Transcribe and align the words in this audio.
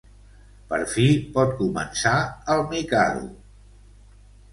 Per 0.69 0.77
fi 0.93 1.03
pot 1.35 1.51
començar 1.59 2.13
"El 2.55 2.63
Mikado". 2.73 3.23